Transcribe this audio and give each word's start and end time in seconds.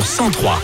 sur 0.00 0.06
103. 0.06 0.58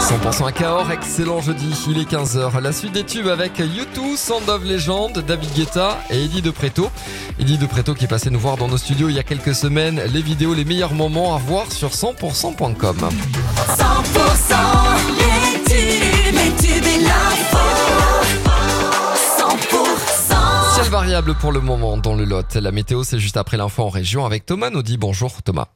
100% 0.00 0.46
à 0.46 0.52
Cahors, 0.52 0.90
excellent 0.90 1.40
jeudi, 1.40 1.72
il 1.88 1.98
est 1.98 2.10
15h. 2.10 2.60
La 2.60 2.72
suite 2.72 2.92
des 2.92 3.04
tubes 3.04 3.28
avec 3.28 3.58
YouTube, 3.58 4.16
Sound 4.16 4.48
of 4.48 4.64
Legend, 4.64 5.12
David 5.18 5.52
Guetta 5.54 5.98
et 6.10 6.24
Eddie 6.24 6.42
De 6.42 6.50
Preto. 6.50 6.90
Eddie 7.38 7.58
De 7.58 7.66
Preto 7.66 7.94
qui 7.94 8.06
est 8.06 8.08
passé 8.08 8.30
nous 8.30 8.40
voir 8.40 8.56
dans 8.56 8.68
nos 8.68 8.78
studios 8.78 9.08
il 9.08 9.14
y 9.14 9.18
a 9.18 9.22
quelques 9.22 9.54
semaines. 9.54 10.00
Les 10.12 10.22
vidéos, 10.22 10.54
les 10.54 10.64
meilleurs 10.64 10.94
moments 10.94 11.34
à 11.34 11.38
voir 11.38 11.70
sur 11.70 11.90
100%.com. 11.90 12.96
100% 12.98 13.08
les 15.18 15.62
tubes, 15.64 16.34
les 16.34 16.50
tubes 16.66 16.86
et 16.86 17.00
l'info. 17.02 17.58
100% 19.38 20.74
Ciel 20.74 20.90
variable 20.90 21.34
pour 21.34 21.52
le 21.52 21.60
moment 21.60 21.96
dans 21.96 22.14
le 22.14 22.24
Lot. 22.24 22.56
La 22.56 22.72
météo, 22.72 23.04
c'est 23.04 23.20
juste 23.20 23.36
après 23.36 23.56
l'info 23.56 23.84
en 23.84 23.88
région 23.88 24.26
avec 24.26 24.46
Thomas 24.46 24.70
Naudy. 24.70 24.96
Bonjour 24.96 25.42
Thomas. 25.42 25.66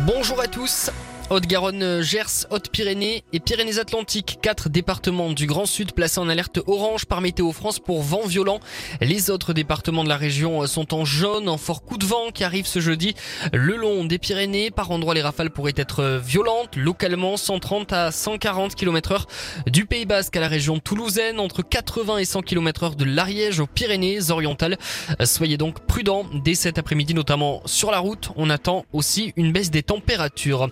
Bonjour 0.00 0.40
à 0.40 0.48
tous. 0.48 0.90
Haute-Garonne, 1.32 2.02
Gers, 2.02 2.46
Haute-Pyrénées 2.50 3.24
et 3.32 3.40
Pyrénées-Atlantiques. 3.40 4.38
Quatre 4.42 4.68
départements 4.68 5.32
du 5.32 5.46
Grand 5.46 5.64
Sud 5.64 5.92
placés 5.92 6.20
en 6.20 6.28
alerte 6.28 6.60
orange 6.66 7.06
par 7.06 7.22
Météo 7.22 7.52
France 7.52 7.78
pour 7.78 8.02
vent 8.02 8.26
violent. 8.26 8.60
Les 9.00 9.30
autres 9.30 9.54
départements 9.54 10.04
de 10.04 10.10
la 10.10 10.18
région 10.18 10.66
sont 10.66 10.92
en 10.92 11.06
jaune, 11.06 11.48
en 11.48 11.56
fort 11.56 11.84
coup 11.84 11.96
de 11.96 12.04
vent 12.04 12.32
qui 12.34 12.44
arrive 12.44 12.66
ce 12.66 12.80
jeudi. 12.80 13.14
Le 13.54 13.76
long 13.76 14.04
des 14.04 14.18
Pyrénées, 14.18 14.70
par 14.70 14.90
endroits 14.90 15.14
les 15.14 15.22
rafales 15.22 15.48
pourraient 15.48 15.72
être 15.74 16.20
violentes, 16.22 16.76
localement 16.76 17.38
130 17.38 17.94
à 17.94 18.10
140 18.10 18.74
km 18.74 19.12
heure. 19.12 19.26
Du 19.66 19.86
Pays 19.86 20.04
Basque 20.04 20.36
à 20.36 20.40
la 20.40 20.48
région 20.48 20.80
toulousaine, 20.80 21.40
entre 21.40 21.62
80 21.62 22.18
et 22.18 22.26
100 22.26 22.42
km 22.42 22.82
heure 22.82 22.94
de 22.94 23.04
l'Ariège 23.06 23.58
aux 23.58 23.66
Pyrénées 23.66 24.30
orientales. 24.30 24.76
Soyez 25.24 25.56
donc 25.56 25.80
prudents 25.86 26.26
dès 26.44 26.54
cet 26.54 26.76
après-midi, 26.76 27.14
notamment 27.14 27.62
sur 27.64 27.90
la 27.90 28.00
route. 28.00 28.28
On 28.36 28.50
attend 28.50 28.84
aussi 28.92 29.32
une 29.36 29.50
baisse 29.50 29.70
des 29.70 29.82
températures. 29.82 30.68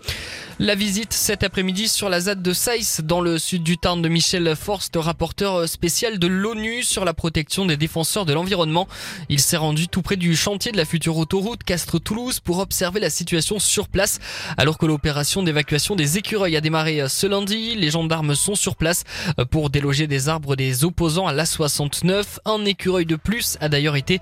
La 0.63 0.75
visite 0.75 1.15
cet 1.15 1.43
après-midi 1.43 1.89
sur 1.89 2.11
la 2.11 2.21
ZAD 2.21 2.43
de 2.43 2.53
Saïs 2.53 3.01
dans 3.03 3.23
le 3.23 3.39
sud 3.39 3.63
du 3.63 3.79
Tarn 3.79 4.03
de 4.03 4.11
Michel 4.11 4.55
Forst, 4.55 4.93
rapporteur 4.95 5.67
spécial 5.67 6.19
de 6.19 6.27
l'ONU 6.27 6.83
sur 6.83 7.07
la 7.07 7.15
protection 7.15 7.65
des 7.65 7.79
défenseurs 7.79 8.27
de 8.27 8.35
l'environnement. 8.35 8.87
Il 9.31 9.41
s'est 9.41 9.57
rendu 9.57 9.89
tout 9.89 10.03
près 10.03 10.17
du 10.17 10.37
chantier 10.37 10.71
de 10.71 10.77
la 10.77 10.85
future 10.85 11.17
autoroute 11.17 11.65
Castres-Toulouse 11.65 12.41
pour 12.41 12.59
observer 12.59 13.01
la 13.01 13.09
situation 13.09 13.59
sur 13.59 13.89
place. 13.89 14.19
Alors 14.59 14.77
que 14.77 14.85
l'opération 14.85 15.43
d'évacuation 15.43 15.97
des 15.97 16.19
écureuils 16.19 16.59
a 16.59 16.61
démarré 16.61 17.09
ce 17.09 17.27
lundi, 17.27 17.75
les 17.75 17.91
gendarmes 17.91 18.35
sont 18.35 18.55
sur 18.55 18.77
place 18.77 19.05
pour 19.51 19.71
déloger 19.71 20.09
des 20.09 20.29
arbres 20.29 20.57
des 20.57 20.85
opposants 20.85 21.27
à 21.27 21.33
l'A69. 21.33 22.39
Un 22.45 22.67
écureuil 22.67 23.07
de 23.07 23.17
plus 23.17 23.57
a 23.63 23.71
d'ailleurs 23.71 23.97
été 23.97 24.21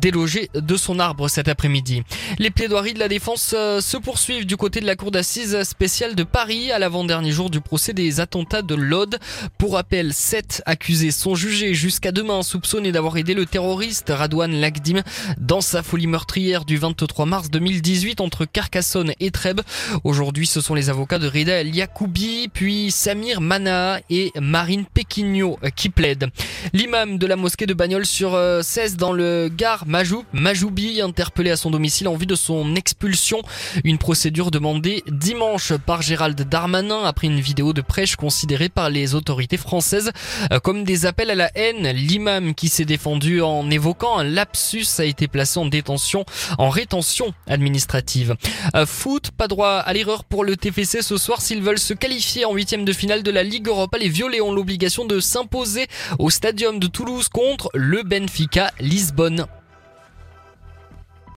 délogé 0.00 0.48
de 0.54 0.76
son 0.76 1.00
arbre 1.00 1.26
cet 1.26 1.48
après-midi. 1.48 2.04
Les 2.38 2.52
plaidoiries 2.52 2.94
de 2.94 3.00
la 3.00 3.08
défense 3.08 3.52
euh, 3.58 3.80
se 3.80 3.96
poursuivent 3.96 4.46
du 4.46 4.56
côté 4.56 4.80
de 4.80 4.86
la 4.86 4.94
cour 4.94 5.10
d'assises 5.10 5.56
spéciale 5.72 6.14
de 6.14 6.22
Paris 6.22 6.70
à 6.70 6.78
l'avant-dernier 6.78 7.32
jour 7.32 7.48
du 7.48 7.62
procès 7.62 7.94
des 7.94 8.20
attentats 8.20 8.60
de 8.60 8.74
l'Aude. 8.74 9.18
Pour 9.56 9.72
rappel, 9.72 10.12
sept 10.12 10.62
accusés 10.66 11.10
sont 11.10 11.34
jugés 11.34 11.72
jusqu'à 11.72 12.12
demain 12.12 12.42
soupçonnés 12.42 12.92
d'avoir 12.92 13.16
aidé 13.16 13.32
le 13.32 13.46
terroriste 13.46 14.12
Radouane 14.14 14.52
Lagdim 14.52 15.00
dans 15.38 15.62
sa 15.62 15.82
folie 15.82 16.06
meurtrière 16.06 16.66
du 16.66 16.76
23 16.76 17.24
mars 17.24 17.50
2018 17.50 18.20
entre 18.20 18.44
Carcassonne 18.44 19.14
et 19.18 19.30
Trèbes. 19.30 19.62
Aujourd'hui, 20.04 20.46
ce 20.46 20.60
sont 20.60 20.74
les 20.74 20.90
avocats 20.90 21.18
de 21.18 21.26
Rida 21.26 21.54
El 21.54 21.74
Yacoubi, 21.74 22.50
puis 22.52 22.90
Samir 22.90 23.40
Mana 23.40 24.00
et 24.10 24.30
Marine 24.38 24.84
Péquignot 25.12 25.58
qui 25.76 25.90
plaident. 25.90 26.30
L'imam 26.72 27.18
de 27.18 27.26
la 27.26 27.36
mosquée 27.36 27.66
de 27.66 27.74
Bagnols 27.74 28.06
sur 28.06 28.34
euh, 28.34 28.62
16 28.62 28.96
dans 28.96 29.12
le 29.12 29.50
Gard 29.54 29.86
Majou, 29.86 30.24
Majoubi, 30.32 31.02
interpellé 31.02 31.50
à 31.50 31.56
son 31.56 31.70
domicile 31.70 32.08
en 32.08 32.14
vue 32.14 32.24
de 32.24 32.34
son 32.34 32.74
expulsion. 32.76 33.42
Une 33.84 33.98
procédure 33.98 34.50
demandée 34.50 35.04
dimanche 35.08 35.74
par 35.74 36.00
Gérald 36.00 36.40
Darmanin 36.48 37.04
après 37.04 37.26
une 37.26 37.40
vidéo 37.40 37.74
de 37.74 37.82
prêche 37.82 38.16
considérée 38.16 38.70
par 38.70 38.88
les 38.88 39.14
autorités 39.14 39.58
françaises 39.58 40.12
euh, 40.50 40.60
comme 40.60 40.84
des 40.84 41.04
appels 41.04 41.30
à 41.30 41.34
la 41.34 41.50
haine. 41.58 41.88
L'imam 41.88 42.54
qui 42.54 42.70
s'est 42.70 42.86
défendu 42.86 43.42
en 43.42 43.70
évoquant 43.70 44.16
un 44.16 44.24
lapsus 44.24 44.86
a 44.98 45.04
été 45.04 45.28
placé 45.28 45.60
en 45.60 45.66
détention, 45.66 46.24
en 46.56 46.70
rétention 46.70 47.34
administrative. 47.48 48.34
Euh, 48.74 48.86
Foot, 48.86 49.30
pas 49.30 49.48
droit 49.48 49.72
à 49.72 49.92
l'erreur 49.92 50.24
pour 50.24 50.42
le 50.42 50.56
TFC 50.56 51.02
ce 51.02 51.18
soir 51.18 51.42
s'ils 51.42 51.60
veulent 51.60 51.78
se 51.78 51.92
qualifier 51.92 52.46
en 52.46 52.54
huitième 52.54 52.86
de 52.86 52.94
finale 52.94 53.22
de 53.22 53.30
la 53.30 53.42
Ligue 53.42 53.68
Europa. 53.68 53.98
Les 53.98 54.08
Violets 54.08 54.40
ont 54.40 54.52
l'obligation 54.52 55.01
de 55.04 55.20
s'imposer 55.20 55.86
au 56.18 56.30
Stadium 56.30 56.78
de 56.78 56.86
Toulouse 56.86 57.28
contre 57.28 57.70
le 57.74 58.02
Benfica 58.02 58.70
Lisbonne. 58.80 59.46